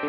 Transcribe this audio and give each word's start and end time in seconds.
Bom 0.00 0.08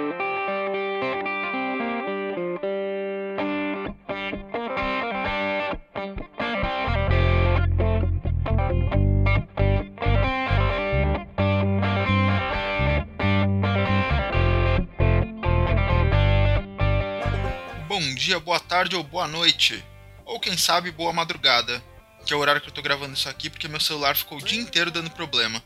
dia, 18.16 18.40
boa 18.40 18.60
tarde 18.62 18.96
ou 18.96 19.04
boa 19.04 19.28
noite. 19.28 19.84
Ou 20.24 20.40
quem 20.40 20.56
sabe, 20.56 20.90
boa 20.92 21.12
madrugada. 21.12 21.84
Que 22.26 22.34
é 22.34 22.38
o 22.38 22.40
horário 22.40 22.62
que 22.62 22.70
eu 22.70 22.74
tô 22.74 22.82
gravando 22.82 23.14
isso 23.14 23.28
aqui 23.28 23.50
porque 23.50 23.68
meu 23.68 23.82
celular 23.82 24.16
ficou 24.16 24.38
o 24.38 24.42
dia 24.42 24.62
inteiro 24.62 24.90
dando 24.90 25.12
problema. 25.12 25.62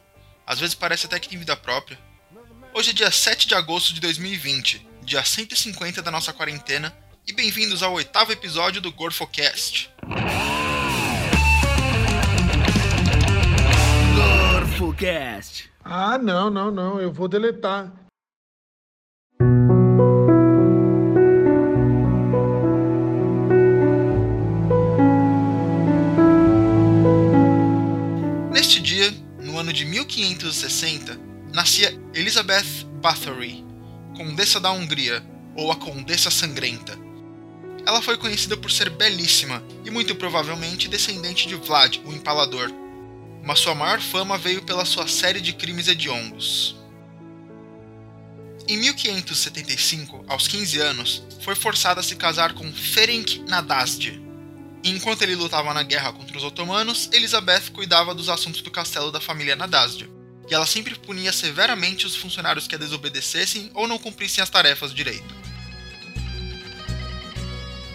Às 0.47 0.59
vezes 0.59 0.73
parece 0.73 1.05
até 1.05 1.19
que 1.19 1.29
tem 1.29 1.37
vida 1.37 1.55
própria. 1.55 1.99
Hoje 2.77 2.89
é 2.89 2.93
dia 2.93 3.09
7 3.09 3.47
de 3.47 3.55
agosto 3.55 3.93
de 3.93 4.01
2020, 4.01 4.85
dia 5.01 5.23
150 5.23 6.01
da 6.01 6.11
nossa 6.11 6.33
quarentena, 6.33 6.93
e 7.25 7.31
bem-vindos 7.31 7.81
ao 7.81 7.93
oitavo 7.93 8.33
episódio 8.33 8.81
do 8.81 8.91
GorfoCast. 8.91 9.89
GorfoCast. 14.13 15.71
Ah, 15.85 16.17
não, 16.17 16.49
não, 16.49 16.69
não, 16.69 16.99
eu 16.99 17.13
vou 17.13 17.29
deletar. 17.29 17.93
Neste 28.51 28.81
dia, 28.81 29.13
no 29.39 29.57
ano 29.57 29.71
de 29.71 29.85
1560, 29.85 31.34
nascia 31.55 31.97
Elizabeth 32.13 32.83
Bathory, 33.01 33.63
Condessa 34.17 34.59
da 34.59 34.71
Hungria, 34.71 35.25
ou 35.55 35.71
a 35.71 35.75
Condessa 35.77 36.29
Sangrenta. 36.29 36.99
Ela 37.87 38.01
foi 38.01 38.17
conhecida 38.17 38.57
por 38.57 38.69
ser 38.69 38.89
belíssima 38.89 39.63
e 39.85 39.89
muito 39.89 40.13
provavelmente 40.15 40.89
descendente 40.89 41.47
de 41.47 41.55
Vlad, 41.55 41.97
o 42.03 42.11
Empalador, 42.11 42.69
mas 43.41 43.59
sua 43.59 43.73
maior 43.73 44.01
fama 44.01 44.37
veio 44.37 44.63
pela 44.63 44.83
sua 44.83 45.07
série 45.07 45.39
de 45.39 45.53
crimes 45.53 45.87
hediondos. 45.87 46.75
Em 48.67 48.75
1575, 48.75 50.25
aos 50.27 50.49
15 50.49 50.79
anos, 50.79 51.23
foi 51.39 51.55
forçada 51.55 52.01
a 52.01 52.03
se 52.03 52.17
casar 52.17 52.51
com 52.53 52.69
Ferenc 52.73 53.39
Nadasdy. 53.47 54.21
Enquanto 54.83 55.21
ele 55.21 55.35
lutava 55.35 55.73
na 55.73 55.83
guerra 55.83 56.11
contra 56.11 56.37
os 56.37 56.43
otomanos, 56.43 57.09
Elizabeth 57.13 57.71
cuidava 57.71 58.13
dos 58.13 58.27
assuntos 58.27 58.61
do 58.61 58.69
castelo 58.69 59.09
da 59.09 59.21
família 59.21 59.55
Nadasdy, 59.55 60.14
e 60.49 60.53
ela 60.53 60.65
sempre 60.65 60.95
punia 60.95 61.33
severamente 61.33 62.05
os 62.05 62.15
funcionários 62.15 62.67
que 62.67 62.75
a 62.75 62.77
desobedecessem 62.77 63.71
ou 63.73 63.87
não 63.87 63.97
cumprissem 63.97 64.43
as 64.43 64.49
tarefas 64.49 64.93
direito. 64.93 65.35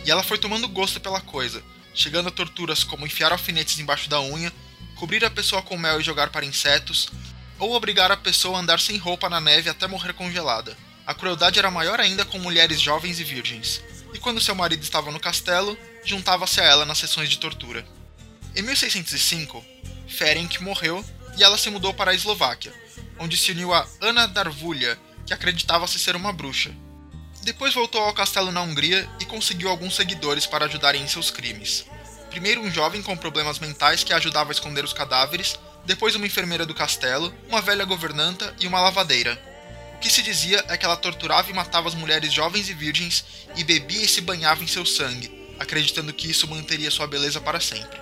E 0.05 0.11
ela 0.11 0.23
foi 0.23 0.39
tomando 0.39 0.69
gosto 0.69 1.01
pela 1.01 1.21
coisa, 1.21 1.63
chegando 1.95 2.29
a 2.29 2.33
torturas 2.33 2.83
como 2.83 3.07
enfiar 3.07 3.33
alfinetes 3.33 3.79
embaixo 3.79 4.09
da 4.09 4.21
unha, 4.21 4.53
cobrir 4.97 5.25
a 5.25 5.31
pessoa 5.31 5.63
com 5.63 5.77
mel 5.77 6.01
e 6.01 6.05
jogar 6.05 6.31
para 6.31 6.45
insetos, 6.45 7.09
ou 7.59 7.75
obrigar 7.75 8.11
a 8.11 8.17
pessoa 8.17 8.57
a 8.57 8.61
andar 8.61 8.81
sem 8.81 8.97
roupa 8.97 9.29
na 9.29 9.41
neve 9.41 9.69
até 9.69 9.87
morrer 9.87 10.15
congelada. 10.15 10.77
A 11.07 11.15
crueldade 11.15 11.59
era 11.59 11.71
maior 11.71 12.01
ainda 12.01 12.25
com 12.25 12.39
mulheres 12.39 12.81
jovens 12.81 13.21
e 13.21 13.25
virgens, 13.25 13.83
e 14.13 14.19
quando 14.19 14.41
seu 14.41 14.55
marido 14.55 14.83
estava 14.83 15.11
no 15.11 15.21
castelo, 15.21 15.79
juntava-se 16.05 16.61
a 16.61 16.65
ela 16.65 16.85
nas 16.85 16.99
sessões 16.99 17.29
de 17.29 17.39
tortura. 17.39 17.87
Em 18.57 18.63
1605, 18.63 19.65
Ferenc 20.09 20.61
morreu 20.63 21.05
e 21.37 21.45
ela 21.45 21.59
se 21.59 21.71
mudou 21.71 21.93
para 21.95 22.11
a 22.11 22.15
Eslováquia, 22.15 22.73
onde 23.19 23.37
se 23.37 23.53
uniu 23.53 23.73
a 23.73 23.87
Ana 24.01 24.27
Darvulha, 24.27 24.99
que 25.27 25.35
acreditava-se 25.35 25.99
ser 25.99 26.17
uma 26.17 26.33
bruxa. 26.33 26.75
Depois 27.43 27.73
voltou 27.73 28.03
ao 28.03 28.13
castelo 28.13 28.53
na 28.53 28.61
Hungria 28.61 29.09
e 29.21 29.25
conseguiu 29.25 29.69
alguns 29.69 29.97
seguidores 29.97 30.47
para 30.47 30.67
ajudarem 30.67 31.03
em 31.03 31.09
seus 31.09 31.31
crimes. 31.31 31.87
Primeiro 32.29 32.61
um 32.61 32.71
jovem 32.71 33.03
com 33.03 33.17
problemas 33.17 33.59
mentais 33.59 34.05
que 34.05 34.13
a 34.13 34.17
ajudava 34.17 34.51
a 34.51 34.53
esconder 34.53 34.85
os 34.85 34.93
cadáveres, 34.93 35.59
depois 35.85 36.15
uma 36.15 36.27
enfermeira 36.27 36.67
do 36.67 36.75
castelo, 36.75 37.35
uma 37.49 37.61
velha 37.61 37.85
governanta 37.85 38.55
e 38.61 38.67
uma 38.67 38.81
lavadeira. 38.81 39.41
O 39.97 39.99
que 40.01 40.11
se 40.11 40.23
dizia 40.23 40.65
é 40.69 40.77
que 40.77 40.85
ela 40.85 40.97
torturava 40.97 41.51
e 41.51 41.55
matava 41.55 41.89
as 41.89 41.95
mulheres 41.95 42.33
jovens 42.33 42.69
e 42.69 42.75
virgens 42.75 43.25
e 43.57 43.65
bebia 43.65 44.05
e 44.05 44.09
se 44.09 44.21
banhava 44.21 44.63
em 44.63 44.67
seu 44.67 44.85
sangue, 44.85 45.55
acreditando 45.59 46.13
que 46.13 46.31
isso 46.31 46.47
manteria 46.47 46.91
sua 46.91 47.07
beleza 47.07 47.41
para 47.41 47.61
sempre. 47.61 47.99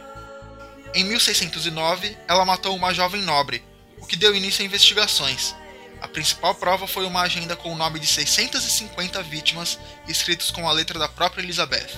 Em 0.94 1.04
1609, 1.04 2.16
ela 2.26 2.44
matou 2.44 2.74
uma 2.74 2.94
jovem 2.94 3.22
nobre, 3.22 3.62
o 4.00 4.06
que 4.06 4.16
deu 4.16 4.34
início 4.34 4.62
a 4.62 4.66
investigações. 4.66 5.54
A 6.00 6.08
principal 6.08 6.54
prova 6.54 6.86
foi 6.86 7.04
uma 7.04 7.22
agenda 7.22 7.56
com 7.56 7.72
o 7.72 7.76
nome 7.76 7.98
de 7.98 8.06
650 8.06 9.22
vítimas, 9.24 9.78
escritos 10.06 10.50
com 10.50 10.68
a 10.68 10.72
letra 10.72 10.98
da 10.98 11.08
própria 11.08 11.42
Elizabeth. 11.42 11.90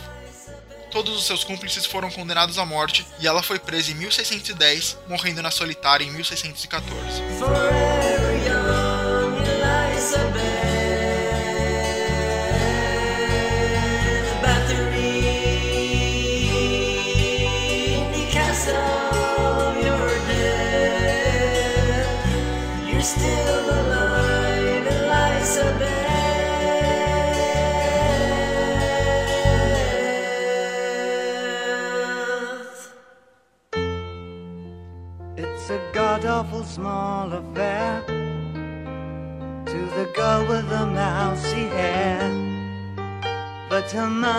Todos 0.91 1.17
os 1.17 1.25
seus 1.25 1.45
cúmplices 1.45 1.87
foram 1.87 2.11
condenados 2.11 2.59
à 2.59 2.67
morte 2.67 3.07
e 3.21 3.27
ela 3.27 3.43
foi 3.43 3.61
presa 3.61 3.93
em 3.93 3.95
1610, 3.95 4.99
morrendo 5.09 5.41
na 5.41 5.51
solitária 5.51 6.05
em 6.05 6.11
1614. 6.11 7.23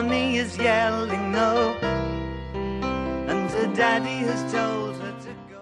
Mommy 0.01 0.38
is 0.38 0.57
yelling 0.57 1.31
no, 1.31 1.75
and 3.29 3.50
her 3.51 3.67
daddy 3.75 4.25
has 4.25 4.51
told 4.51 4.95
her 4.97 5.12
to 5.22 5.34
go. 5.47 5.62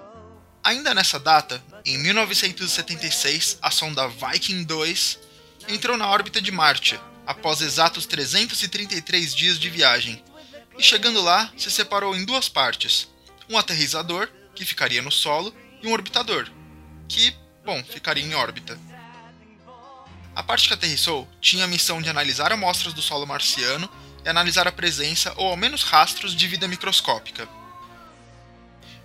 Ainda 0.63 0.93
nessa 0.93 1.19
data, 1.19 1.61
em 1.85 1.97
1976, 1.97 3.57
a 3.61 3.69
sonda 3.69 4.07
Viking 4.07 4.63
2 4.63 5.19
entrou 5.67 5.97
na 5.97 6.07
órbita 6.07 6.41
de 6.41 6.51
Marte, 6.51 6.99
após 7.27 7.61
exatos 7.61 8.05
333 8.05 9.35
dias 9.35 9.59
de 9.59 9.69
viagem, 9.69 10.23
e 10.77 10.83
chegando 10.83 11.21
lá, 11.21 11.51
se 11.57 11.69
separou 11.69 12.15
em 12.15 12.23
duas 12.23 12.47
partes: 12.47 13.09
um 13.49 13.57
aterrizador, 13.57 14.29
que 14.55 14.63
ficaria 14.63 15.01
no 15.01 15.11
solo, 15.11 15.53
e 15.83 15.87
um 15.87 15.91
orbitador, 15.91 16.49
que, 17.09 17.35
bom, 17.65 17.83
ficaria 17.83 18.23
em 18.23 18.33
órbita. 18.35 18.79
A 20.33 20.43
parte 20.43 20.69
que 20.69 20.73
aterrissou 20.73 21.27
tinha 21.41 21.65
a 21.65 21.67
missão 21.67 22.01
de 22.01 22.09
analisar 22.09 22.53
amostras 22.53 22.93
do 22.93 23.01
solo 23.01 23.27
marciano 23.27 23.89
e 24.23 24.29
analisar 24.29 24.67
a 24.67 24.71
presença 24.71 25.33
ou 25.37 25.47
ao 25.47 25.57
menos 25.57 25.83
rastros 25.83 26.35
de 26.35 26.47
vida 26.47 26.67
microscópica. 26.67 27.47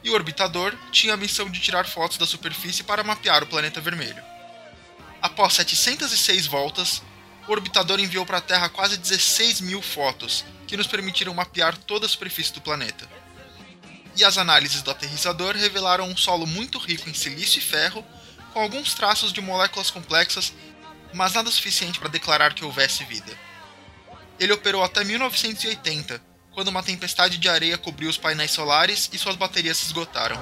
E 0.02 0.10
o 0.10 0.14
orbitador 0.14 0.74
tinha 0.92 1.14
a 1.14 1.16
missão 1.16 1.50
de 1.50 1.60
tirar 1.60 1.86
fotos 1.86 2.18
da 2.18 2.26
superfície 2.26 2.82
para 2.82 3.02
mapear 3.02 3.42
o 3.42 3.46
planeta 3.46 3.80
vermelho. 3.80 4.22
Após 5.22 5.54
706 5.54 6.46
voltas, 6.46 7.02
o 7.48 7.52
orbitador 7.52 7.98
enviou 7.98 8.26
para 8.26 8.38
a 8.38 8.42
Terra 8.42 8.68
quase 8.68 8.96
16 8.98 9.62
mil 9.62 9.80
fotos, 9.80 10.44
que 10.66 10.76
nos 10.76 10.86
permitiram 10.86 11.32
mapear 11.32 11.76
toda 11.76 12.04
a 12.04 12.08
superfície 12.08 12.52
do 12.52 12.60
planeta. 12.60 13.08
E 14.16 14.24
as 14.24 14.38
análises 14.38 14.82
do 14.82 14.90
aterrissador 14.90 15.56
revelaram 15.56 16.06
um 16.06 16.16
solo 16.16 16.46
muito 16.46 16.78
rico 16.78 17.08
em 17.08 17.14
silício 17.14 17.58
e 17.58 17.62
ferro, 17.62 18.04
com 18.52 18.60
alguns 18.60 18.94
traços 18.94 19.32
de 19.32 19.40
moléculas 19.40 19.90
complexas, 19.90 20.52
mas 21.12 21.32
nada 21.32 21.50
suficiente 21.50 21.98
para 21.98 22.08
declarar 22.08 22.54
que 22.54 22.64
houvesse 22.64 23.04
vida. 23.04 23.36
Ele 24.38 24.52
operou 24.52 24.82
até 24.82 25.04
1980, 25.04 26.20
quando 26.52 26.68
uma 26.68 26.82
tempestade 26.82 27.38
de 27.38 27.48
areia 27.48 27.78
cobriu 27.78 28.08
os 28.08 28.18
painéis 28.18 28.52
solares 28.52 29.10
e 29.12 29.18
suas 29.18 29.36
baterias 29.36 29.76
se 29.76 29.86
esgotaram. 29.86 30.36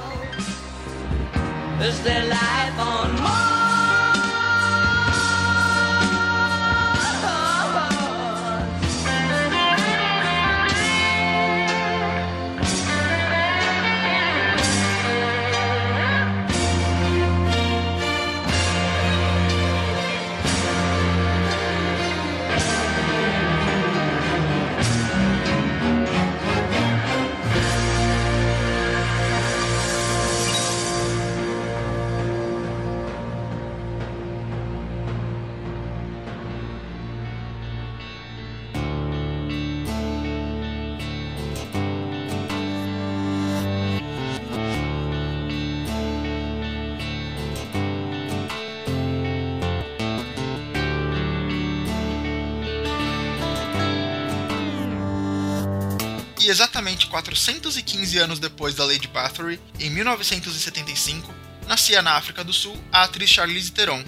E 56.43 56.49
exatamente 56.49 57.07
415 57.07 58.19
anos 58.19 58.41
depois 58.41 58.75
da 58.75 58.85
Lady 58.85 59.07
Bathory, 59.07 59.61
em 59.79 59.89
1975, 59.91 61.33
nascia 61.69 62.03
na 62.03 62.15
África 62.15 62.43
do 62.43 62.53
Sul 62.53 62.77
a 62.91 63.05
atriz 63.05 63.31
Charlize 63.31 63.71
Theron. 63.71 64.03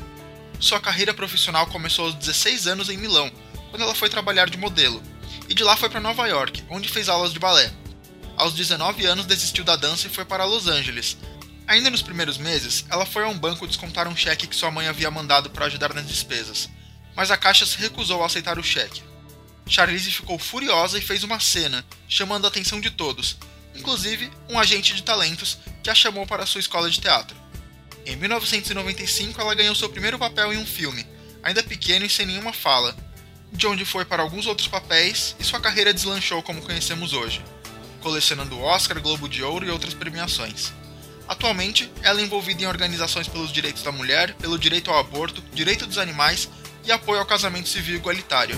Sua 0.58 0.80
carreira 0.80 1.14
profissional 1.14 1.64
começou 1.68 2.06
aos 2.06 2.14
16 2.16 2.66
anos 2.66 2.88
em 2.88 2.96
Milão, 2.96 3.30
quando 3.70 3.82
ela 3.82 3.94
foi 3.94 4.08
trabalhar 4.08 4.50
de 4.50 4.58
modelo, 4.58 5.00
e 5.48 5.54
de 5.54 5.62
lá 5.62 5.76
foi 5.76 5.88
para 5.88 6.00
Nova 6.00 6.26
York, 6.26 6.64
onde 6.68 6.88
fez 6.88 7.08
aulas 7.08 7.32
de 7.32 7.38
balé. 7.38 7.72
Aos 8.36 8.52
19 8.52 9.06
anos 9.06 9.26
desistiu 9.26 9.62
da 9.62 9.76
dança 9.76 10.08
e 10.08 10.10
foi 10.10 10.24
para 10.24 10.44
Los 10.44 10.66
Angeles. 10.66 11.16
Ainda 11.68 11.88
nos 11.88 12.02
primeiros 12.02 12.36
meses, 12.36 12.84
ela 12.90 13.06
foi 13.06 13.22
a 13.22 13.28
um 13.28 13.38
banco 13.38 13.64
descontar 13.64 14.08
um 14.08 14.16
cheque 14.16 14.48
que 14.48 14.56
sua 14.56 14.72
mãe 14.72 14.88
havia 14.88 15.08
mandado 15.08 15.50
para 15.50 15.66
ajudar 15.66 15.94
nas 15.94 16.08
despesas, 16.08 16.68
mas 17.14 17.30
a 17.30 17.36
caixa 17.36 17.64
se 17.64 17.78
recusou 17.78 18.24
a 18.24 18.26
aceitar 18.26 18.58
o 18.58 18.64
cheque. 18.64 19.13
Charlize 19.66 20.10
ficou 20.10 20.38
furiosa 20.38 20.98
e 20.98 21.02
fez 21.02 21.24
uma 21.24 21.40
cena, 21.40 21.84
chamando 22.08 22.44
a 22.44 22.48
atenção 22.48 22.80
de 22.80 22.90
todos, 22.90 23.36
inclusive 23.74 24.30
um 24.48 24.58
agente 24.58 24.94
de 24.94 25.02
talentos 25.02 25.58
que 25.82 25.90
a 25.90 25.94
chamou 25.94 26.26
para 26.26 26.46
sua 26.46 26.60
escola 26.60 26.90
de 26.90 27.00
teatro. 27.00 27.36
Em 28.06 28.16
1995, 28.16 29.40
ela 29.40 29.54
ganhou 29.54 29.74
seu 29.74 29.88
primeiro 29.88 30.18
papel 30.18 30.52
em 30.52 30.58
um 30.58 30.66
filme, 30.66 31.06
ainda 31.42 31.62
pequeno 31.62 32.04
e 32.04 32.10
sem 32.10 32.26
nenhuma 32.26 32.52
fala, 32.52 32.94
de 33.50 33.66
onde 33.66 33.84
foi 33.84 34.04
para 34.04 34.22
alguns 34.22 34.46
outros 34.46 34.68
papéis 34.68 35.34
e 35.38 35.44
sua 35.44 35.60
carreira 35.60 35.94
deslanchou 35.94 36.42
como 36.42 36.62
conhecemos 36.62 37.12
hoje, 37.12 37.42
colecionando 38.00 38.60
Oscar, 38.60 39.00
Globo 39.00 39.28
de 39.28 39.42
Ouro 39.42 39.64
e 39.64 39.70
outras 39.70 39.94
premiações. 39.94 40.72
Atualmente, 41.26 41.90
ela 42.02 42.20
é 42.20 42.24
envolvida 42.24 42.62
em 42.62 42.66
organizações 42.66 43.28
pelos 43.28 43.50
direitos 43.50 43.82
da 43.82 43.90
mulher, 43.90 44.34
pelo 44.34 44.58
direito 44.58 44.90
ao 44.90 44.98
aborto, 44.98 45.42
direito 45.54 45.86
dos 45.86 45.96
animais 45.96 46.50
e 46.84 46.92
apoio 46.92 47.20
ao 47.20 47.26
casamento 47.26 47.68
civil 47.68 47.96
igualitário. 47.96 48.56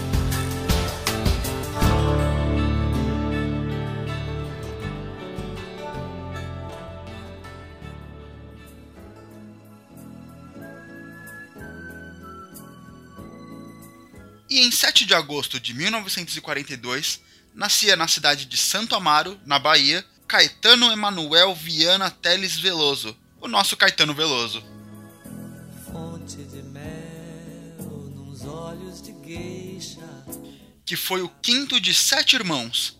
E 14.48 14.60
em 14.60 14.70
7 14.70 15.04
de 15.04 15.14
agosto 15.14 15.58
de 15.58 15.74
1942, 15.74 17.20
nascia 17.54 17.96
na 17.96 18.06
cidade 18.06 18.44
de 18.44 18.56
Santo 18.56 18.94
Amaro, 18.94 19.40
na 19.44 19.58
Bahia, 19.58 20.06
Caetano 20.28 20.90
Emanuel 20.92 21.54
Viana 21.54 22.10
Teles 22.10 22.56
Veloso, 22.56 23.16
o 23.40 23.48
nosso 23.48 23.76
Caetano 23.76 24.14
Veloso. 24.14 24.62
Fonte 25.90 26.36
de 26.36 26.62
mel 26.62 28.10
nos 28.14 28.44
olhos 28.44 29.02
de 29.02 29.12
geisha. 29.24 30.00
que 30.84 30.94
foi 30.94 31.22
o 31.22 31.28
quinto 31.28 31.80
de 31.80 31.92
sete 31.92 32.36
irmãos. 32.36 32.96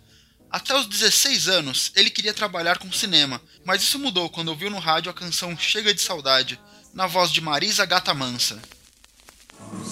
Até 0.50 0.76
os 0.76 0.86
16 0.86 1.48
anos, 1.48 1.92
ele 1.94 2.10
queria 2.10 2.34
trabalhar 2.34 2.78
com 2.78 2.90
cinema, 2.90 3.40
mas 3.64 3.82
isso 3.82 3.98
mudou 3.98 4.30
quando 4.30 4.48
ouviu 4.48 4.70
no 4.70 4.78
rádio 4.78 5.10
a 5.10 5.14
canção 5.14 5.56
Chega 5.56 5.92
de 5.94 6.00
Saudade, 6.00 6.58
na 6.94 7.06
voz 7.06 7.30
de 7.30 7.40
Marisa 7.40 7.84
Gata 7.84 8.14
Mansa. 8.14 8.60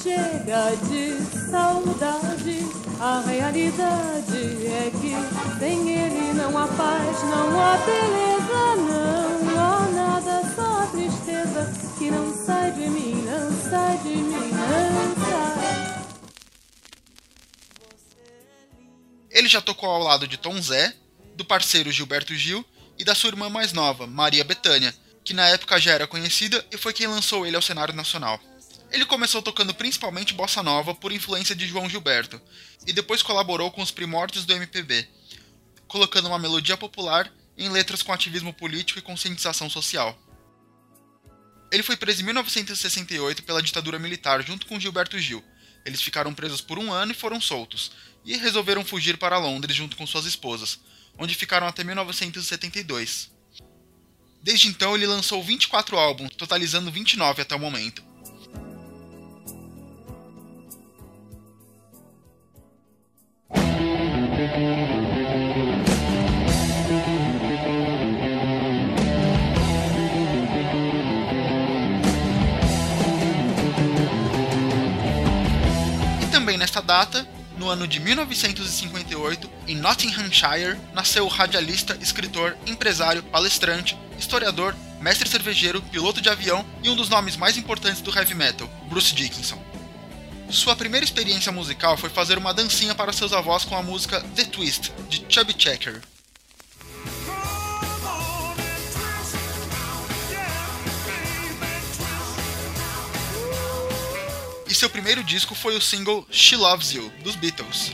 Chega 0.05 0.77
de 0.87 1.17
saudade, 1.51 2.59
a 3.01 3.23
realidade 3.27 4.67
é 4.67 4.91
que 5.01 5.15
sem 5.59 5.89
ele 5.99 6.35
não 6.35 6.59
há 6.59 6.69
paz, 6.69 7.23
não 7.23 7.59
há 7.59 7.79
beleza, 7.79 8.77
não 8.77 9.59
há 9.59 9.81
nada, 9.89 10.43
só 10.55 10.83
a 10.83 10.87
tristeza 10.89 11.73
que 11.97 12.11
não 12.11 12.37
sai 12.45 12.73
de 12.73 12.87
mim, 12.87 13.15
não 13.23 13.51
sai 13.71 13.97
de 13.97 14.09
mim, 14.09 14.51
não 14.53 15.15
sai. 15.25 16.05
Ele 19.31 19.49
já 19.49 19.63
tocou 19.63 19.89
ao 19.89 20.03
lado 20.03 20.29
de 20.29 20.37
Tom 20.37 20.61
Zé, 20.61 20.95
do 21.35 21.47
parceiro 21.47 21.91
Gilberto 21.91 22.35
Gil 22.35 22.63
e 22.99 23.05
da 23.05 23.15
sua 23.15 23.31
irmã 23.31 23.49
mais 23.49 23.73
nova, 23.73 24.07
Maria 24.07 24.45
Bethânia, 24.45 24.95
que 25.25 25.33
na 25.33 25.49
época 25.49 25.81
já 25.81 25.93
era 25.93 26.07
conhecida 26.07 26.63
e 26.71 26.77
foi 26.77 26.93
quem 26.93 27.07
lançou 27.07 27.47
ele 27.47 27.57
ao 27.57 27.63
cenário 27.63 27.95
nacional. 27.95 28.39
Ele 28.95 29.05
começou 29.05 29.43
tocando 29.43 29.75
principalmente 29.75 30.35
bossa 30.35 30.63
nova 30.63 30.95
por 30.95 31.11
influência 31.11 31.53
de 31.53 31.67
João 31.67 31.91
Gilberto, 31.91 32.41
e 32.87 32.93
depois 32.93 33.25
colaborou 33.25 33.69
com 33.73 33.83
os 33.83 33.91
primórdios 33.91 34.47
do 34.47 34.53
MPB, 34.53 35.09
colocando 35.89 36.29
uma 36.29 36.39
melodia 36.39 36.77
popular 36.77 37.29
em 37.59 37.69
letras 37.69 38.05
com 38.05 38.13
ativismo 38.13 38.55
político 38.55 39.01
e 39.01 39.03
conscientização 39.03 39.69
social. 39.69 40.17
Ele 41.73 41.83
foi 41.83 41.97
preso 41.97 42.23
em 42.23 42.25
1968 42.25 43.43
pela 43.43 43.61
ditadura 43.61 43.99
militar 43.99 44.41
junto 44.45 44.65
com 44.65 44.79
Gilberto 44.79 45.19
Gil. 45.19 45.43
Eles 45.85 46.01
ficaram 46.01 46.33
presos 46.33 46.61
por 46.61 46.79
um 46.79 46.93
ano 46.93 47.11
e 47.11 47.17
foram 47.17 47.41
soltos, 47.41 47.91
e 48.25 48.37
resolveram 48.37 48.85
fugir 48.85 49.19
para 49.19 49.39
Londres 49.39 49.75
junto 49.75 49.97
com 49.97 50.07
suas 50.07 50.25
esposas, 50.25 50.79
onde 51.19 51.35
ficaram 51.35 51.67
até 51.67 51.83
1972. 51.83 53.33
Desde 54.41 54.69
então 54.69 54.95
ele 54.95 55.09
lançou 55.09 55.43
24 55.43 55.99
álbuns, 55.99 56.31
totalizando 56.37 56.93
29 56.93 57.43
até 57.43 57.57
o 57.57 57.59
momento. 57.59 58.14
Data, 77.05 77.29
no 77.59 77.69
ano 77.69 77.87
de 77.87 78.01
1958, 78.01 79.51
em 79.69 79.77
Nottinghamshire, 79.77 80.79
nasceu 80.93 81.25
o 81.25 81.29
radialista, 81.29 81.97
escritor, 82.01 82.57
empresário, 82.67 83.23
palestrante, 83.25 83.97
historiador, 84.19 84.75
mestre 85.01 85.29
cervejeiro, 85.29 85.83
piloto 85.83 86.21
de 86.21 86.31
avião 86.31 86.65
e 86.83 86.89
um 86.89 86.97
dos 86.97 87.09
nomes 87.09 87.37
mais 87.37 87.57
importantes 87.57 88.01
do 88.01 88.17
heavy 88.17 88.35
metal, 88.35 88.69
Bruce 88.89 89.15
Dickinson. 89.15 89.63
Sua 90.51 90.75
primeira 90.75 91.05
experiência 91.05 91.53
musical 91.53 91.97
foi 91.97 92.09
fazer 92.11 92.39
uma 92.39 92.55
dancinha 92.55 92.95
para 92.95 93.13
seus 93.13 93.33
avós 93.33 93.65
com 93.65 93.77
a 93.77 93.83
música 93.83 94.21
The 94.35 94.45
Twist, 94.45 94.93
de 95.09 95.25
Chubby 95.29 95.55
Checker. 95.57 96.01
Seu 104.85 104.91
primeiro 104.91 105.25
disco 105.25 105.55
foi 105.55 105.75
o 105.75 105.81
single 105.81 106.27
She 106.31 106.57
Loves 106.57 106.93
You, 106.93 107.11
dos 107.23 107.37
Beatles. 107.37 107.91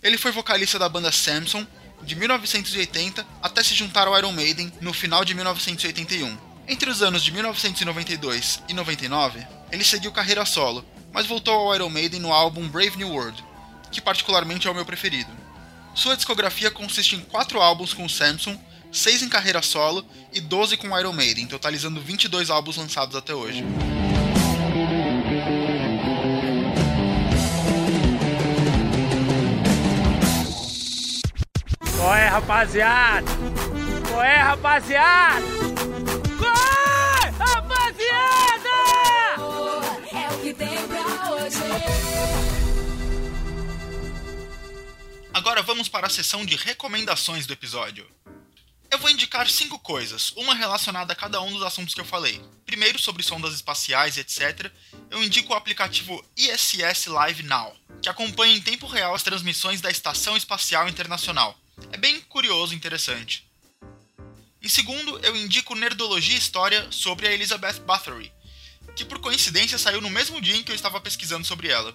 Ele 0.00 0.16
foi 0.16 0.30
vocalista 0.30 0.78
da 0.78 0.88
banda 0.88 1.10
Samson 1.10 1.66
de 2.00 2.14
1980 2.14 3.26
até 3.42 3.64
se 3.64 3.74
juntar 3.74 4.06
ao 4.06 4.16
Iron 4.16 4.30
Maiden 4.30 4.72
no 4.80 4.92
final 4.92 5.24
de 5.24 5.34
1981. 5.34 6.38
Entre 6.68 6.88
os 6.88 7.02
anos 7.02 7.24
de 7.24 7.32
1992 7.32 8.62
e 8.68 8.72
99, 8.72 9.44
ele 9.72 9.82
seguiu 9.82 10.12
carreira 10.12 10.46
solo, 10.46 10.84
mas 11.12 11.26
voltou 11.26 11.54
ao 11.54 11.74
Iron 11.74 11.90
Maiden 11.90 12.20
no 12.20 12.32
álbum 12.32 12.68
Brave 12.68 12.96
New 12.98 13.10
World, 13.10 13.44
que 13.90 14.00
particularmente 14.00 14.68
é 14.68 14.70
o 14.70 14.74
meu 14.74 14.86
preferido. 14.86 15.41
Sua 15.94 16.16
discografia 16.16 16.70
consiste 16.70 17.16
em 17.16 17.20
4 17.20 17.60
álbuns 17.60 17.92
com 17.92 18.04
o 18.04 18.08
Samson, 18.08 18.58
6 18.90 19.22
em 19.22 19.28
carreira 19.28 19.62
solo 19.62 20.04
e 20.32 20.40
12 20.40 20.76
com 20.76 20.88
o 20.88 20.98
Iron 20.98 21.12
Maiden, 21.12 21.46
totalizando 21.46 22.00
22 22.00 22.50
álbuns 22.50 22.76
lançados 22.76 23.14
até 23.14 23.34
hoje. 23.34 23.64
Qual 31.96 32.14
é, 32.14 32.26
rapaziada? 32.26 33.26
Qual 34.08 34.22
é, 34.22 34.36
rapaziada? 34.36 35.42
Qual 36.38 36.52
é, 36.52 37.30
rapaziada? 37.38 38.72
É 40.12 40.34
o 40.34 40.38
que 40.42 40.52
tem 40.54 40.88
pra 40.88 41.32
hoje. 41.32 42.61
Agora 45.42 45.60
vamos 45.60 45.88
para 45.88 46.06
a 46.06 46.10
sessão 46.10 46.46
de 46.46 46.54
recomendações 46.54 47.46
do 47.48 47.52
episódio. 47.52 48.08
Eu 48.88 48.96
vou 49.00 49.10
indicar 49.10 49.50
cinco 49.50 49.76
coisas, 49.76 50.30
uma 50.36 50.54
relacionada 50.54 51.12
a 51.12 51.16
cada 51.16 51.42
um 51.42 51.52
dos 51.52 51.64
assuntos 51.64 51.94
que 51.94 52.00
eu 52.00 52.04
falei. 52.04 52.40
Primeiro, 52.64 52.96
sobre 52.96 53.24
sondas 53.24 53.52
espaciais 53.52 54.16
etc., 54.16 54.70
eu 55.10 55.20
indico 55.20 55.52
o 55.52 55.56
aplicativo 55.56 56.24
ISS 56.36 57.06
Live 57.06 57.42
Now, 57.42 57.76
que 58.00 58.08
acompanha 58.08 58.56
em 58.56 58.60
tempo 58.60 58.86
real 58.86 59.16
as 59.16 59.24
transmissões 59.24 59.80
da 59.80 59.90
Estação 59.90 60.36
Espacial 60.36 60.88
Internacional. 60.88 61.58
É 61.90 61.96
bem 61.96 62.20
curioso 62.20 62.72
e 62.72 62.76
interessante. 62.76 63.44
Em 64.62 64.68
segundo, 64.68 65.18
eu 65.24 65.34
indico 65.34 65.74
Nerdologia 65.74 66.36
e 66.36 66.38
História 66.38 66.86
sobre 66.92 67.26
a 67.26 67.32
Elizabeth 67.32 67.80
Bathory, 67.80 68.32
que 68.94 69.04
por 69.04 69.18
coincidência 69.18 69.76
saiu 69.76 70.00
no 70.00 70.08
mesmo 70.08 70.40
dia 70.40 70.54
em 70.54 70.62
que 70.62 70.70
eu 70.70 70.76
estava 70.76 71.00
pesquisando 71.00 71.44
sobre 71.44 71.66
ela. 71.66 71.92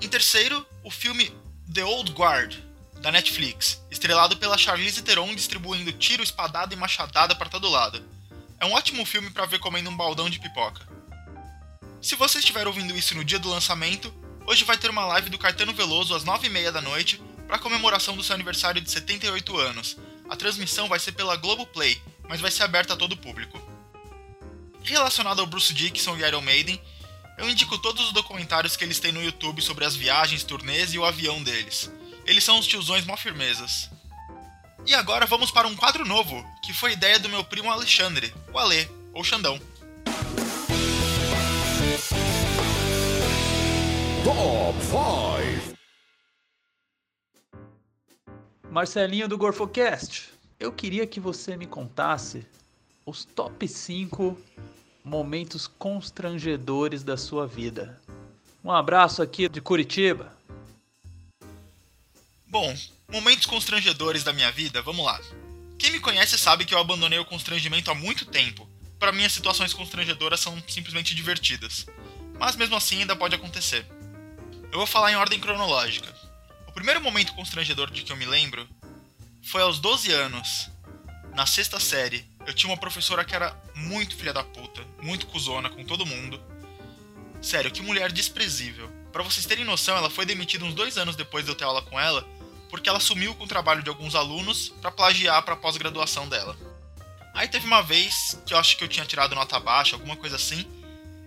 Em 0.00 0.08
terceiro, 0.08 0.66
o 0.82 0.90
filme 0.90 1.30
The 1.72 1.84
Old 1.84 2.12
Guard, 2.12 2.56
da 3.00 3.10
Netflix, 3.10 3.82
estrelado 3.90 4.36
pela 4.36 4.56
Charlize 4.56 5.02
Theron 5.02 5.34
distribuindo 5.34 5.92
tiro, 5.92 6.22
espadada 6.22 6.72
e 6.72 6.76
machadada 6.76 7.34
para 7.34 7.50
todo 7.50 7.68
lado. 7.68 8.02
É 8.58 8.64
um 8.64 8.72
ótimo 8.72 9.04
filme 9.04 9.30
para 9.30 9.46
ver 9.46 9.58
comendo 9.58 9.90
um 9.90 9.96
baldão 9.96 10.30
de 10.30 10.38
pipoca. 10.38 10.86
Se 12.00 12.14
você 12.14 12.38
estiver 12.38 12.66
ouvindo 12.66 12.96
isso 12.96 13.14
no 13.16 13.24
dia 13.24 13.38
do 13.38 13.50
lançamento, 13.50 14.14
hoje 14.46 14.64
vai 14.64 14.78
ter 14.78 14.90
uma 14.90 15.04
live 15.06 15.28
do 15.28 15.38
Caetano 15.38 15.74
Veloso 15.74 16.14
às 16.14 16.24
9h30 16.24 16.70
da 16.70 16.80
noite 16.80 17.20
para 17.46 17.58
comemoração 17.58 18.16
do 18.16 18.22
seu 18.22 18.34
aniversário 18.34 18.80
de 18.80 18.90
78 18.90 19.56
anos. 19.58 19.96
A 20.28 20.36
transmissão 20.36 20.88
vai 20.88 20.98
ser 20.98 21.12
pela 21.12 21.36
Globoplay, 21.36 22.00
mas 22.28 22.40
vai 22.40 22.50
ser 22.50 22.62
aberta 22.62 22.94
a 22.94 22.96
todo 22.96 23.12
o 23.12 23.16
público. 23.16 23.60
Relacionado 24.82 25.40
ao 25.40 25.46
Bruce 25.46 25.74
Dickinson 25.74 26.16
e 26.16 26.22
Iron 26.22 26.42
Maiden, 26.42 26.80
eu 27.38 27.48
indico 27.48 27.78
todos 27.78 28.06
os 28.06 28.12
documentários 28.12 28.76
que 28.76 28.84
eles 28.84 28.98
têm 28.98 29.12
no 29.12 29.22
YouTube 29.22 29.60
sobre 29.60 29.84
as 29.84 29.94
viagens, 29.94 30.42
turnês 30.42 30.94
e 30.94 30.98
o 30.98 31.04
avião 31.04 31.42
deles. 31.42 31.90
Eles 32.24 32.42
são 32.42 32.58
os 32.58 32.66
tiozões 32.66 33.04
mó 33.04 33.16
firmezas. 33.16 33.90
E 34.86 34.94
agora 34.94 35.26
vamos 35.26 35.50
para 35.50 35.68
um 35.68 35.76
quadro 35.76 36.06
novo, 36.06 36.44
que 36.62 36.72
foi 36.72 36.92
ideia 36.92 37.18
do 37.18 37.28
meu 37.28 37.44
primo 37.44 37.70
Alexandre, 37.70 38.32
o 38.52 38.58
Alê, 38.58 38.88
ou 39.12 39.22
Xandão. 39.22 39.60
Top 44.24 44.78
5 44.82 45.76
Marcelinho 48.70 49.28
do 49.28 49.38
GorfoCast, 49.38 50.28
eu 50.58 50.72
queria 50.72 51.06
que 51.06 51.18
você 51.18 51.56
me 51.56 51.66
contasse 51.66 52.46
os 53.06 53.24
top 53.24 53.66
5 53.66 54.36
momentos 55.06 55.68
constrangedores 55.68 57.04
da 57.04 57.16
sua 57.16 57.46
vida. 57.46 57.96
Um 58.64 58.72
abraço 58.72 59.22
aqui 59.22 59.48
de 59.48 59.60
Curitiba. 59.60 60.36
Bom, 62.44 62.76
momentos 63.12 63.46
constrangedores 63.46 64.24
da 64.24 64.32
minha 64.32 64.50
vida, 64.50 64.82
vamos 64.82 65.06
lá. 65.06 65.20
Quem 65.78 65.92
me 65.92 66.00
conhece 66.00 66.36
sabe 66.36 66.64
que 66.64 66.74
eu 66.74 66.80
abandonei 66.80 67.20
o 67.20 67.24
constrangimento 67.24 67.88
há 67.88 67.94
muito 67.94 68.26
tempo. 68.26 68.68
Para 68.98 69.12
mim, 69.12 69.24
as 69.24 69.32
situações 69.32 69.72
constrangedoras 69.72 70.40
são 70.40 70.60
simplesmente 70.66 71.14
divertidas. 71.14 71.86
Mas 72.36 72.56
mesmo 72.56 72.74
assim, 72.74 72.98
ainda 72.98 73.14
pode 73.14 73.36
acontecer. 73.36 73.86
Eu 74.72 74.78
vou 74.78 74.86
falar 74.88 75.12
em 75.12 75.16
ordem 75.16 75.38
cronológica. 75.38 76.12
O 76.66 76.72
primeiro 76.72 77.00
momento 77.00 77.32
constrangedor 77.34 77.92
de 77.92 78.02
que 78.02 78.10
eu 78.10 78.16
me 78.16 78.26
lembro 78.26 78.68
foi 79.40 79.62
aos 79.62 79.78
12 79.78 80.10
anos, 80.10 80.68
na 81.32 81.46
sexta 81.46 81.78
série. 81.78 82.28
Eu 82.46 82.54
tinha 82.54 82.70
uma 82.70 82.78
professora 82.78 83.24
que 83.24 83.34
era 83.34 83.54
muito 83.74 84.16
filha 84.16 84.32
da 84.32 84.44
puta, 84.44 84.86
muito 85.02 85.26
cuzona 85.26 85.68
com 85.68 85.84
todo 85.84 86.06
mundo. 86.06 86.40
Sério, 87.42 87.70
que 87.70 87.82
mulher 87.82 88.12
desprezível. 88.12 88.90
Para 89.12 89.22
vocês 89.22 89.46
terem 89.46 89.64
noção, 89.64 89.96
ela 89.96 90.10
foi 90.10 90.24
demitida 90.24 90.64
uns 90.64 90.74
dois 90.74 90.96
anos 90.96 91.16
depois 91.16 91.44
de 91.44 91.50
eu 91.50 91.54
ter 91.54 91.64
aula 91.64 91.82
com 91.82 91.98
ela, 91.98 92.26
porque 92.70 92.88
ela 92.88 93.00
sumiu 93.00 93.34
com 93.34 93.44
o 93.44 93.48
trabalho 93.48 93.82
de 93.82 93.88
alguns 93.88 94.14
alunos 94.14 94.68
para 94.80 94.90
plagiar 94.90 95.42
para 95.42 95.56
pós-graduação 95.56 96.28
dela. 96.28 96.56
Aí 97.34 97.48
teve 97.48 97.66
uma 97.66 97.82
vez 97.82 98.38
que 98.46 98.54
eu 98.54 98.58
acho 98.58 98.76
que 98.76 98.84
eu 98.84 98.88
tinha 98.88 99.04
tirado 99.04 99.34
nota 99.34 99.58
baixa, 99.60 99.96
alguma 99.96 100.16
coisa 100.16 100.36
assim, 100.36 100.66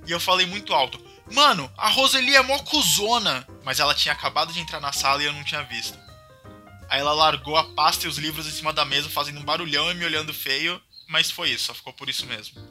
e 0.07 0.11
eu 0.11 0.19
falei 0.19 0.45
muito 0.45 0.73
alto: 0.73 0.99
Mano, 1.31 1.71
a 1.77 1.89
Roseli 1.89 2.35
é 2.35 2.41
mó 2.41 2.57
cuzona! 2.59 3.47
Mas 3.63 3.79
ela 3.79 3.93
tinha 3.93 4.13
acabado 4.13 4.51
de 4.51 4.59
entrar 4.59 4.79
na 4.79 4.91
sala 4.91 5.21
e 5.21 5.25
eu 5.25 5.33
não 5.33 5.43
tinha 5.43 5.63
visto. 5.63 5.97
Aí 6.89 6.99
ela 6.99 7.13
largou 7.13 7.55
a 7.55 7.63
pasta 7.63 8.05
e 8.05 8.09
os 8.09 8.17
livros 8.17 8.47
em 8.47 8.51
cima 8.51 8.73
da 8.73 8.83
mesa, 8.83 9.09
fazendo 9.09 9.39
um 9.39 9.43
barulhão 9.43 9.91
e 9.91 9.93
me 9.93 10.05
olhando 10.05 10.33
feio, 10.33 10.81
mas 11.09 11.31
foi 11.31 11.49
isso, 11.49 11.65
só 11.65 11.73
ficou 11.73 11.91
por 11.91 12.07
isso 12.07 12.25
mesmo. 12.27 12.61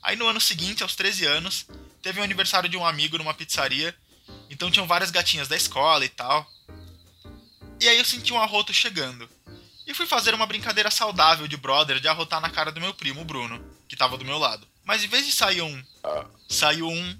Aí 0.00 0.14
no 0.14 0.28
ano 0.28 0.40
seguinte, 0.40 0.84
aos 0.84 0.94
13 0.94 1.26
anos, 1.26 1.66
teve 2.00 2.20
um 2.20 2.22
aniversário 2.22 2.68
de 2.68 2.76
um 2.76 2.86
amigo 2.86 3.18
numa 3.18 3.34
pizzaria, 3.34 3.94
então 4.48 4.70
tinham 4.70 4.86
várias 4.86 5.10
gatinhas 5.10 5.48
da 5.48 5.56
escola 5.56 6.04
e 6.04 6.08
tal. 6.08 6.48
E 7.80 7.88
aí 7.88 7.98
eu 7.98 8.04
senti 8.04 8.32
um 8.32 8.40
arroto 8.40 8.72
chegando. 8.72 9.28
E 9.84 9.92
fui 9.92 10.06
fazer 10.06 10.34
uma 10.34 10.46
brincadeira 10.46 10.90
saudável 10.90 11.48
de 11.48 11.56
brother 11.56 11.98
de 11.98 12.06
arrotar 12.06 12.40
na 12.40 12.48
cara 12.48 12.70
do 12.70 12.80
meu 12.80 12.94
primo, 12.94 13.22
o 13.22 13.24
Bruno, 13.24 13.60
que 13.88 13.96
tava 13.96 14.16
do 14.16 14.24
meu 14.24 14.38
lado. 14.38 14.66
Mas 14.84 15.02
em 15.02 15.08
vez 15.08 15.26
de 15.26 15.32
sair 15.32 15.62
um, 15.62 15.84
saiu 16.48 16.88
um. 16.88 17.18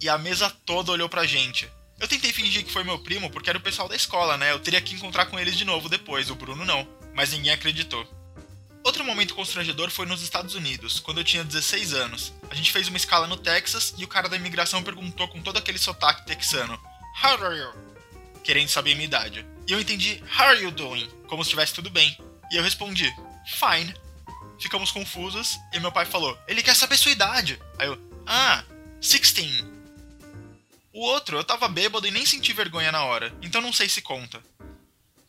E 0.00 0.08
a 0.08 0.16
mesa 0.16 0.50
toda 0.64 0.92
olhou 0.92 1.08
pra 1.08 1.26
gente. 1.26 1.70
Eu 2.00 2.08
tentei 2.08 2.32
fingir 2.32 2.64
que 2.64 2.72
foi 2.72 2.82
meu 2.84 2.98
primo 2.98 3.30
porque 3.30 3.50
era 3.50 3.58
o 3.58 3.62
pessoal 3.62 3.88
da 3.88 3.96
escola, 3.96 4.38
né? 4.38 4.52
Eu 4.52 4.60
teria 4.60 4.80
que 4.80 4.94
encontrar 4.94 5.26
com 5.26 5.38
eles 5.38 5.56
de 5.56 5.66
novo 5.66 5.88
depois, 5.88 6.30
o 6.30 6.34
Bruno 6.34 6.64
não. 6.64 6.88
Mas 7.14 7.32
ninguém 7.32 7.52
acreditou. 7.52 8.17
Outro 8.84 9.04
momento 9.04 9.34
constrangedor 9.34 9.90
foi 9.90 10.06
nos 10.06 10.22
Estados 10.22 10.54
Unidos, 10.54 11.00
quando 11.00 11.18
eu 11.18 11.24
tinha 11.24 11.44
16 11.44 11.92
anos. 11.94 12.32
A 12.50 12.54
gente 12.54 12.72
fez 12.72 12.88
uma 12.88 12.96
escala 12.96 13.26
no 13.26 13.36
Texas 13.36 13.94
e 13.98 14.04
o 14.04 14.08
cara 14.08 14.28
da 14.28 14.36
imigração 14.36 14.82
perguntou 14.82 15.28
com 15.28 15.42
todo 15.42 15.58
aquele 15.58 15.78
sotaque 15.78 16.26
texano: 16.26 16.80
How 17.22 17.44
are 17.44 17.56
you? 17.56 17.72
Querendo 18.42 18.68
saber 18.68 18.92
a 18.92 18.94
minha 18.94 19.06
idade. 19.06 19.44
E 19.66 19.72
eu 19.72 19.80
entendi 19.80 20.22
How 20.38 20.46
are 20.46 20.62
you 20.62 20.70
doing? 20.70 21.08
Como 21.26 21.44
se 21.44 21.48
estivesse 21.48 21.74
tudo 21.74 21.90
bem. 21.90 22.16
E 22.50 22.56
eu 22.56 22.62
respondi 22.62 23.12
Fine. 23.46 23.94
Ficamos 24.58 24.90
confusos 24.90 25.58
e 25.72 25.80
meu 25.80 25.92
pai 25.92 26.06
falou: 26.06 26.38
Ele 26.46 26.62
quer 26.62 26.74
saber 26.74 26.96
sua 26.96 27.12
idade. 27.12 27.60
Aí 27.78 27.86
eu: 27.88 27.98
Ah, 28.26 28.64
16. 29.00 29.64
O 30.92 31.00
outro, 31.00 31.36
eu 31.36 31.44
tava 31.44 31.68
bêbado 31.68 32.06
e 32.06 32.10
nem 32.10 32.26
senti 32.26 32.52
vergonha 32.52 32.90
na 32.90 33.04
hora, 33.04 33.32
então 33.40 33.60
não 33.60 33.72
sei 33.72 33.88
se 33.88 34.02
conta. 34.02 34.42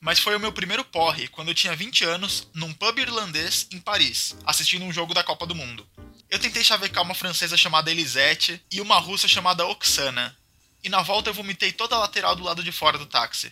Mas 0.02 0.20
foi 0.20 0.36
o 0.36 0.40
meu 0.40 0.52
primeiro 0.52 0.84
porre, 0.86 1.28
quando 1.28 1.50
eu 1.50 1.56
tinha 1.56 1.76
20 1.76 2.06
anos, 2.06 2.48
num 2.54 2.74
pub 2.74 3.00
irlandês 3.00 3.68
em 3.72 3.80
Paris, 3.80 4.36
assistindo 4.46 4.86
um 4.86 4.94
jogo 4.94 5.14
da 5.14 5.24
Copa 5.24 5.46
do 5.46 5.54
Mundo. 5.54 5.86
Eu 6.30 6.40
tentei 6.40 6.64
chavecar 6.64 7.04
uma 7.04 7.16
francesa 7.16 7.58
chamada 7.58 7.92
Elisette 7.92 8.62
e 8.72 8.80
uma 8.80 8.98
russa 8.98 9.28
chamada 9.28 9.66
Oksana. 9.66 10.38
E 10.84 10.88
na 10.88 11.02
volta 11.02 11.30
eu 11.30 11.34
vomitei 11.34 11.74
toda 11.74 11.96
a 11.96 12.00
lateral 12.00 12.36
do 12.36 12.44
lado 12.44 12.64
de 12.64 12.72
fora 12.72 12.98
do 12.98 13.06
táxi. 13.06 13.52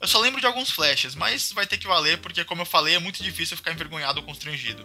Eu 0.00 0.08
só 0.08 0.18
lembro 0.18 0.40
de 0.40 0.46
alguns 0.46 0.70
flashes, 0.70 1.14
mas 1.14 1.52
vai 1.52 1.66
ter 1.66 1.78
que 1.78 1.86
valer 1.86 2.18
porque, 2.18 2.44
como 2.44 2.62
eu 2.62 2.66
falei, 2.66 2.94
é 2.94 2.98
muito 2.98 3.22
difícil 3.22 3.56
ficar 3.56 3.72
envergonhado 3.72 4.20
ou 4.20 4.26
constrangido. 4.26 4.84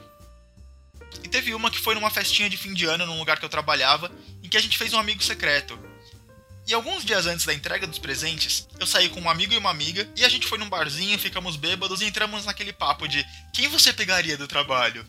E 1.24 1.30
teve 1.30 1.54
uma 1.54 1.72
que 1.72 1.80
foi 1.80 1.96
numa 1.96 2.12
festinha 2.12 2.50
de 2.50 2.58
fim 2.58 2.74
de 2.74 2.86
ano 2.86 3.06
num 3.06 3.18
lugar 3.18 3.40
que 3.40 3.46
eu 3.46 3.50
trabalhava, 3.50 4.12
em 4.44 4.50
que 4.50 4.58
a 4.58 4.62
gente 4.62 4.78
fez 4.78 4.94
um 4.94 5.00
amigo 5.00 5.24
secreto. 5.24 5.80
E 6.68 6.74
alguns 6.74 7.06
dias 7.06 7.26
antes 7.26 7.46
da 7.46 7.54
entrega 7.54 7.88
dos 7.88 7.98
presentes, 7.98 8.68
eu 8.78 8.86
saí 8.86 9.08
com 9.08 9.22
um 9.22 9.30
amigo 9.30 9.54
e 9.54 9.58
uma 9.58 9.70
amiga, 9.70 10.06
e 10.18 10.26
a 10.26 10.30
gente 10.30 10.46
foi 10.46 10.58
num 10.58 10.68
barzinho, 10.68 11.18
ficamos 11.18 11.56
bêbados 11.56 12.02
e 12.02 12.06
entramos 12.06 12.44
naquele 12.44 12.74
papo 12.74 13.08
de 13.08 13.26
quem 13.54 13.70
você 13.70 13.94
pegaria 13.94 14.38
do 14.38 14.50
trabalho? 14.50 15.08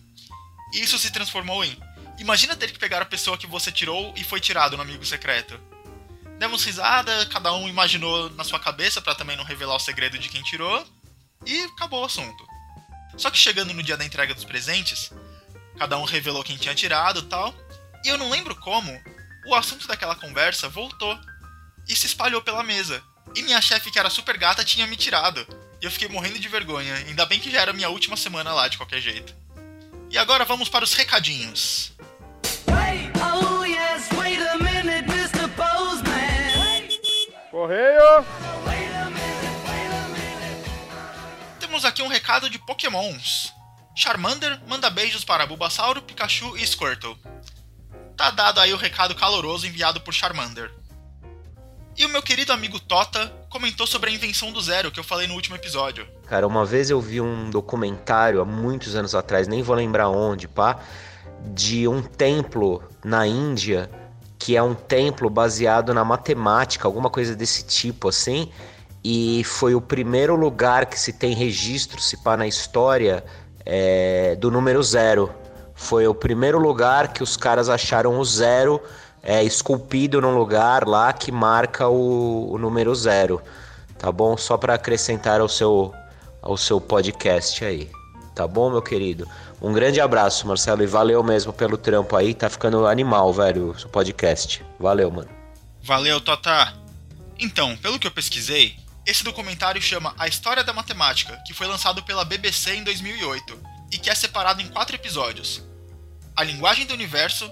E 0.72 0.80
isso 0.80 0.96
se 1.00 1.10
transformou 1.10 1.64
em 1.64 1.76
imagina 2.16 2.54
ter 2.54 2.70
que 2.70 2.78
pegar 2.78 3.02
a 3.02 3.06
pessoa 3.06 3.36
que 3.36 3.46
você 3.46 3.72
tirou 3.72 4.14
e 4.16 4.22
foi 4.22 4.40
tirado 4.40 4.76
no 4.76 4.82
amigo 4.82 5.04
secreto. 5.04 5.58
Demos 6.38 6.64
risada, 6.64 7.26
cada 7.26 7.52
um 7.52 7.68
imaginou 7.68 8.30
na 8.30 8.44
sua 8.44 8.60
cabeça 8.60 9.02
para 9.02 9.16
também 9.16 9.36
não 9.36 9.44
revelar 9.44 9.74
o 9.74 9.80
segredo 9.80 10.16
de 10.16 10.28
quem 10.28 10.42
tirou, 10.44 10.86
e 11.44 11.62
acabou 11.64 12.02
o 12.02 12.04
assunto. 12.04 12.46
Só 13.16 13.30
que 13.30 13.38
chegando 13.38 13.74
no 13.74 13.82
dia 13.82 13.96
da 13.96 14.04
entrega 14.04 14.32
dos 14.32 14.44
presentes, 14.44 15.10
cada 15.76 15.98
um 15.98 16.04
revelou 16.04 16.44
quem 16.44 16.56
tinha 16.56 16.74
tirado 16.74 17.22
tal, 17.22 17.52
e 18.04 18.08
eu 18.08 18.16
não 18.16 18.30
lembro 18.30 18.54
como, 18.54 18.92
o 19.46 19.54
assunto 19.56 19.88
daquela 19.88 20.14
conversa 20.14 20.68
voltou 20.68 21.18
e 21.88 21.96
se 21.96 22.06
espalhou 22.06 22.42
pela 22.42 22.62
mesa. 22.62 23.02
E 23.34 23.42
minha 23.42 23.60
chefe, 23.60 23.90
que 23.90 23.98
era 23.98 24.10
super 24.10 24.36
gata, 24.36 24.64
tinha 24.64 24.86
me 24.86 24.96
tirado. 24.96 25.46
E 25.80 25.84
eu 25.84 25.90
fiquei 25.90 26.08
morrendo 26.08 26.38
de 26.38 26.48
vergonha, 26.48 26.94
ainda 26.94 27.24
bem 27.26 27.40
que 27.40 27.50
já 27.50 27.60
era 27.60 27.72
minha 27.72 27.88
última 27.88 28.16
semana 28.16 28.52
lá 28.52 28.68
de 28.68 28.76
qualquer 28.76 29.00
jeito. 29.00 29.34
E 30.10 30.18
agora 30.18 30.44
vamos 30.44 30.68
para 30.68 30.84
os 30.84 30.94
recadinhos. 30.94 31.92
Oh 33.20 33.64
yes, 33.64 34.08
wait 34.16 34.40
a 34.40 34.56
minute, 34.56 35.08
Mr. 35.08 35.48
Postman. 35.54 36.88
Correio! 37.50 38.24
Temos 41.60 41.84
aqui 41.84 42.02
um 42.02 42.08
recado 42.08 42.48
de 42.48 42.58
Pokémons. 42.58 43.52
Charmander 43.94 44.60
manda 44.66 44.88
beijos 44.90 45.24
para 45.24 45.46
Bulbasauro, 45.46 46.02
Pikachu 46.02 46.56
e 46.56 46.66
Squirtle. 46.66 47.18
Tá 48.16 48.30
dado 48.30 48.60
aí 48.60 48.72
o 48.72 48.76
recado 48.76 49.14
caloroso 49.14 49.66
enviado 49.66 50.00
por 50.00 50.14
Charmander. 50.14 50.72
E 51.98 52.06
o 52.06 52.08
meu 52.08 52.22
querido 52.22 52.52
amigo 52.52 52.78
Tota 52.78 53.26
comentou 53.50 53.84
sobre 53.84 54.08
a 54.08 54.12
invenção 54.12 54.52
do 54.52 54.60
zero 54.60 54.88
que 54.88 55.00
eu 55.00 55.04
falei 55.04 55.26
no 55.26 55.34
último 55.34 55.56
episódio. 55.56 56.06
Cara, 56.28 56.46
uma 56.46 56.64
vez 56.64 56.90
eu 56.90 57.00
vi 57.00 57.20
um 57.20 57.50
documentário 57.50 58.40
há 58.40 58.44
muitos 58.44 58.94
anos 58.94 59.16
atrás, 59.16 59.48
nem 59.48 59.62
vou 59.62 59.74
lembrar 59.74 60.08
onde, 60.08 60.46
pá, 60.46 60.78
de 61.46 61.88
um 61.88 62.00
templo 62.00 62.84
na 63.04 63.26
Índia 63.26 63.90
que 64.38 64.56
é 64.56 64.62
um 64.62 64.74
templo 64.74 65.28
baseado 65.28 65.92
na 65.92 66.04
matemática, 66.04 66.86
alguma 66.86 67.10
coisa 67.10 67.34
desse 67.34 67.64
tipo 67.64 68.08
assim, 68.08 68.48
e 69.02 69.42
foi 69.42 69.74
o 69.74 69.80
primeiro 69.80 70.36
lugar 70.36 70.86
que 70.86 70.98
se 70.98 71.12
tem 71.12 71.34
registro, 71.34 72.00
se 72.00 72.16
pá, 72.18 72.36
na 72.36 72.46
história 72.46 73.24
é, 73.66 74.36
do 74.36 74.52
número 74.52 74.80
zero. 74.84 75.34
Foi 75.74 76.06
o 76.06 76.14
primeiro 76.14 76.60
lugar 76.60 77.12
que 77.12 77.24
os 77.24 77.36
caras 77.36 77.68
acharam 77.68 78.20
o 78.20 78.24
zero 78.24 78.80
é, 79.22 79.42
esculpido 79.42 80.20
num 80.20 80.36
lugar 80.36 80.86
lá 80.86 81.12
que 81.12 81.30
marca 81.32 81.88
o, 81.88 82.52
o 82.52 82.58
número 82.58 82.94
zero, 82.94 83.42
tá 83.98 84.10
bom? 84.12 84.36
Só 84.36 84.56
para 84.56 84.74
acrescentar 84.74 85.40
ao 85.40 85.48
seu, 85.48 85.94
ao 86.42 86.56
seu 86.56 86.80
podcast 86.80 87.64
aí, 87.64 87.90
tá 88.34 88.46
bom, 88.46 88.70
meu 88.70 88.82
querido? 88.82 89.28
Um 89.60 89.72
grande 89.72 90.00
abraço, 90.00 90.46
Marcelo, 90.46 90.82
e 90.82 90.86
valeu 90.86 91.22
mesmo 91.22 91.52
pelo 91.52 91.76
trampo 91.76 92.16
aí, 92.16 92.32
tá 92.32 92.48
ficando 92.48 92.86
animal, 92.86 93.32
velho, 93.32 93.70
o 93.70 93.78
seu 93.78 93.88
podcast. 93.88 94.64
Valeu, 94.78 95.10
mano. 95.10 95.28
Valeu, 95.82 96.20
Tota! 96.20 96.74
Então, 97.40 97.76
pelo 97.76 97.98
que 97.98 98.06
eu 98.06 98.10
pesquisei, 98.10 98.76
esse 99.06 99.24
documentário 99.24 99.80
chama 99.80 100.14
A 100.18 100.28
História 100.28 100.62
da 100.62 100.72
Matemática, 100.72 101.40
que 101.46 101.54
foi 101.54 101.66
lançado 101.66 102.02
pela 102.02 102.24
BBC 102.24 102.74
em 102.74 102.84
2008. 102.84 103.58
e 103.90 103.96
que 103.96 104.10
é 104.10 104.14
separado 104.14 104.60
em 104.60 104.68
quatro 104.68 104.94
episódios: 104.94 105.62
A 106.36 106.44
Linguagem 106.44 106.86
do 106.86 106.94
Universo, 106.94 107.50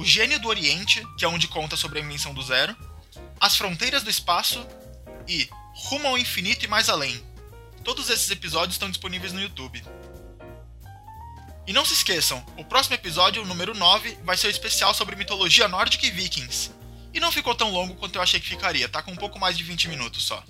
O 0.00 0.04
Gênio 0.04 0.40
do 0.40 0.48
Oriente, 0.48 1.06
que 1.18 1.26
é 1.26 1.28
onde 1.28 1.46
conta 1.46 1.76
sobre 1.76 1.98
a 1.98 2.02
invenção 2.02 2.32
do 2.32 2.42
zero, 2.42 2.74
As 3.38 3.54
Fronteiras 3.54 4.02
do 4.02 4.08
Espaço 4.08 4.66
e 5.28 5.46
Rumo 5.74 6.08
ao 6.08 6.16
Infinito 6.16 6.64
e 6.64 6.68
Mais 6.68 6.88
Além. 6.88 7.22
Todos 7.84 8.08
esses 8.08 8.30
episódios 8.30 8.76
estão 8.76 8.88
disponíveis 8.88 9.34
no 9.34 9.42
YouTube. 9.42 9.84
E 11.66 11.72
não 11.74 11.84
se 11.84 11.92
esqueçam, 11.92 12.42
o 12.56 12.64
próximo 12.64 12.94
episódio, 12.94 13.42
o 13.42 13.46
número 13.46 13.74
9, 13.74 14.16
vai 14.24 14.38
ser 14.38 14.46
o 14.46 14.50
especial 14.50 14.94
sobre 14.94 15.16
mitologia 15.16 15.68
nórdica 15.68 16.06
e 16.06 16.10
vikings. 16.10 16.70
E 17.12 17.20
não 17.20 17.30
ficou 17.30 17.54
tão 17.54 17.70
longo 17.70 17.94
quanto 17.96 18.14
eu 18.14 18.22
achei 18.22 18.40
que 18.40 18.48
ficaria, 18.48 18.88
tá 18.88 19.02
com 19.02 19.12
um 19.12 19.16
pouco 19.16 19.38
mais 19.38 19.58
de 19.58 19.64
20 19.64 19.86
minutos 19.88 20.24
só. 20.24 20.42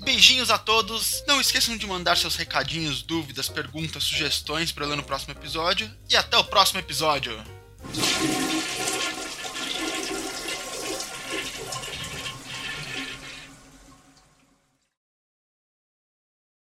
Beijinhos 0.00 0.50
a 0.50 0.58
todos, 0.58 1.22
não 1.24 1.40
esqueçam 1.40 1.76
de 1.76 1.86
mandar 1.86 2.16
seus 2.16 2.34
recadinhos, 2.34 3.02
dúvidas, 3.02 3.48
perguntas, 3.48 4.02
sugestões 4.02 4.72
para 4.72 4.86
ler 4.86 4.96
no 4.96 5.04
próximo 5.04 5.34
episódio. 5.34 5.88
E 6.10 6.16
até 6.16 6.36
o 6.36 6.42
próximo 6.42 6.80
episódio! 6.80 7.40